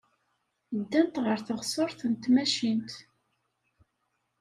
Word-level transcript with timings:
Ddant 0.79 1.15
ɣer 1.25 1.39
teɣsert 1.41 1.99
n 2.11 2.13
tmacint. 2.23 2.91